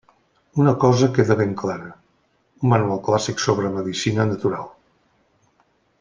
[0.61, 1.91] Una cosa queda ben clara:
[2.63, 4.69] un manual clàssic sobre medicina natural.